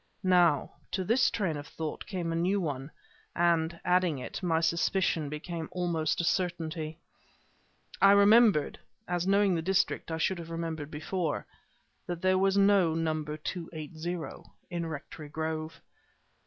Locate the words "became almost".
5.29-6.19